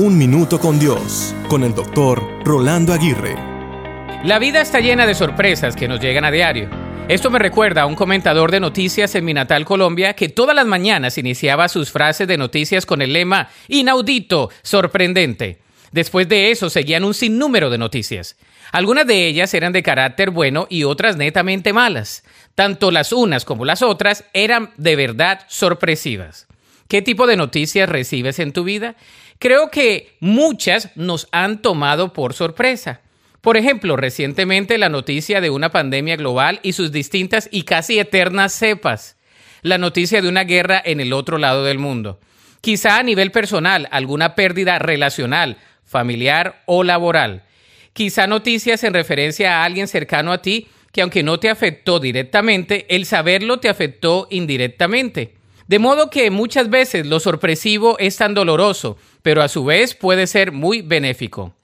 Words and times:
Un 0.00 0.16
Minuto 0.16 0.60
con 0.60 0.78
Dios, 0.78 1.34
con 1.48 1.64
el 1.64 1.74
doctor 1.74 2.22
Rolando 2.44 2.92
Aguirre. 2.92 3.34
La 4.22 4.38
vida 4.38 4.60
está 4.60 4.78
llena 4.78 5.06
de 5.06 5.14
sorpresas 5.16 5.74
que 5.74 5.88
nos 5.88 5.98
llegan 5.98 6.24
a 6.24 6.30
diario. 6.30 6.70
Esto 7.08 7.30
me 7.30 7.40
recuerda 7.40 7.82
a 7.82 7.86
un 7.86 7.96
comentador 7.96 8.52
de 8.52 8.60
noticias 8.60 9.16
en 9.16 9.24
mi 9.24 9.34
natal 9.34 9.64
Colombia 9.64 10.12
que 10.12 10.28
todas 10.28 10.54
las 10.54 10.68
mañanas 10.68 11.18
iniciaba 11.18 11.66
sus 11.66 11.90
frases 11.90 12.28
de 12.28 12.38
noticias 12.38 12.86
con 12.86 13.02
el 13.02 13.12
lema 13.12 13.48
inaudito, 13.66 14.50
sorprendente. 14.62 15.58
Después 15.90 16.28
de 16.28 16.52
eso 16.52 16.70
seguían 16.70 17.02
un 17.02 17.12
sinnúmero 17.12 17.68
de 17.68 17.78
noticias. 17.78 18.36
Algunas 18.70 19.04
de 19.04 19.26
ellas 19.26 19.52
eran 19.52 19.72
de 19.72 19.82
carácter 19.82 20.30
bueno 20.30 20.68
y 20.70 20.84
otras 20.84 21.16
netamente 21.16 21.72
malas. 21.72 22.22
Tanto 22.54 22.92
las 22.92 23.12
unas 23.12 23.44
como 23.44 23.64
las 23.64 23.82
otras 23.82 24.22
eran 24.32 24.70
de 24.76 24.94
verdad 24.94 25.40
sorpresivas. 25.48 26.46
¿Qué 26.88 27.02
tipo 27.02 27.26
de 27.26 27.36
noticias 27.36 27.86
recibes 27.86 28.38
en 28.38 28.54
tu 28.54 28.64
vida? 28.64 28.96
Creo 29.38 29.70
que 29.70 30.16
muchas 30.20 30.90
nos 30.96 31.28
han 31.32 31.60
tomado 31.60 32.14
por 32.14 32.32
sorpresa. 32.32 33.02
Por 33.42 33.58
ejemplo, 33.58 33.96
recientemente 33.96 34.78
la 34.78 34.88
noticia 34.88 35.42
de 35.42 35.50
una 35.50 35.70
pandemia 35.70 36.16
global 36.16 36.60
y 36.62 36.72
sus 36.72 36.90
distintas 36.90 37.50
y 37.52 37.64
casi 37.64 37.98
eternas 37.98 38.54
cepas. 38.54 39.18
La 39.60 39.76
noticia 39.76 40.22
de 40.22 40.28
una 40.30 40.44
guerra 40.44 40.80
en 40.82 41.00
el 41.00 41.12
otro 41.12 41.36
lado 41.36 41.62
del 41.62 41.78
mundo. 41.78 42.20
Quizá 42.62 42.96
a 42.96 43.02
nivel 43.02 43.32
personal, 43.32 43.86
alguna 43.90 44.34
pérdida 44.34 44.78
relacional, 44.78 45.58
familiar 45.84 46.62
o 46.64 46.84
laboral. 46.84 47.44
Quizá 47.92 48.26
noticias 48.26 48.82
en 48.82 48.94
referencia 48.94 49.58
a 49.60 49.64
alguien 49.64 49.88
cercano 49.88 50.32
a 50.32 50.40
ti 50.40 50.68
que 50.92 51.02
aunque 51.02 51.22
no 51.22 51.38
te 51.38 51.50
afectó 51.50 52.00
directamente, 52.00 52.86
el 52.88 53.04
saberlo 53.04 53.58
te 53.60 53.68
afectó 53.68 54.26
indirectamente. 54.30 55.34
De 55.68 55.78
modo 55.78 56.08
que 56.08 56.30
muchas 56.30 56.70
veces 56.70 57.06
lo 57.06 57.20
sorpresivo 57.20 57.98
es 57.98 58.16
tan 58.16 58.32
doloroso, 58.32 58.96
pero 59.22 59.42
a 59.42 59.48
su 59.48 59.66
vez 59.66 59.94
puede 59.94 60.26
ser 60.26 60.50
muy 60.50 60.80
benéfico. 60.82 61.54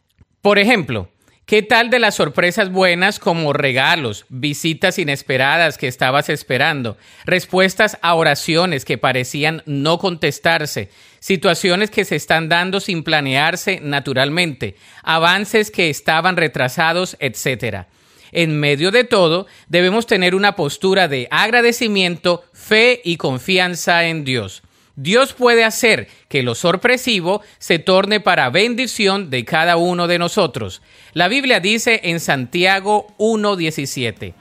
Por 0.42 0.58
ejemplo, 0.58 1.08
¿Qué 1.46 1.60
tal 1.60 1.90
de 1.90 1.98
las 1.98 2.14
sorpresas 2.14 2.72
buenas 2.72 3.18
como 3.18 3.52
regalos, 3.52 4.24
visitas 4.30 4.98
inesperadas 4.98 5.76
que 5.76 5.88
estabas 5.88 6.30
esperando, 6.30 6.96
respuestas 7.26 7.98
a 8.00 8.14
oraciones 8.14 8.86
que 8.86 8.96
parecían 8.96 9.62
no 9.66 9.98
contestarse, 9.98 10.88
situaciones 11.20 11.90
que 11.90 12.06
se 12.06 12.16
están 12.16 12.48
dando 12.48 12.80
sin 12.80 13.02
planearse 13.02 13.78
naturalmente, 13.82 14.76
avances 15.02 15.70
que 15.70 15.90
estaban 15.90 16.38
retrasados, 16.38 17.14
etcétera? 17.20 17.88
En 18.34 18.58
medio 18.58 18.90
de 18.90 19.04
todo, 19.04 19.46
debemos 19.68 20.06
tener 20.06 20.34
una 20.34 20.56
postura 20.56 21.08
de 21.08 21.28
agradecimiento, 21.30 22.44
fe 22.52 23.00
y 23.04 23.16
confianza 23.16 24.04
en 24.04 24.24
Dios. 24.24 24.62
Dios 24.96 25.32
puede 25.32 25.64
hacer 25.64 26.08
que 26.28 26.42
lo 26.42 26.54
sorpresivo 26.54 27.42
se 27.58 27.78
torne 27.78 28.20
para 28.20 28.50
bendición 28.50 29.28
de 29.28 29.44
cada 29.44 29.76
uno 29.76 30.06
de 30.06 30.18
nosotros. 30.18 30.82
La 31.14 31.26
Biblia 31.28 31.58
dice 31.58 32.00
en 32.04 32.20
Santiago 32.20 33.08
1.17, 33.18 34.34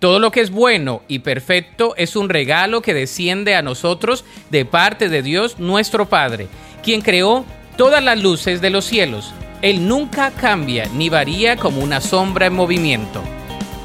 todo 0.00 0.18
lo 0.18 0.30
que 0.30 0.40
es 0.40 0.50
bueno 0.50 1.02
y 1.08 1.20
perfecto 1.20 1.94
es 1.96 2.16
un 2.16 2.28
regalo 2.28 2.80
que 2.80 2.94
desciende 2.94 3.54
a 3.54 3.62
nosotros 3.62 4.24
de 4.50 4.64
parte 4.64 5.08
de 5.08 5.22
Dios 5.22 5.58
nuestro 5.58 6.08
Padre, 6.08 6.48
quien 6.82 7.02
creó 7.02 7.44
todas 7.76 8.02
las 8.02 8.20
luces 8.20 8.60
de 8.60 8.70
los 8.70 8.86
cielos. 8.86 9.32
Él 9.62 9.86
nunca 9.86 10.30
cambia 10.30 10.86
ni 10.94 11.08
varía 11.10 11.56
como 11.56 11.82
una 11.82 12.00
sombra 12.00 12.46
en 12.46 12.54
movimiento. 12.54 13.22